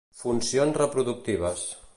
Funcions 0.21 0.79
reproductives. 0.83 1.69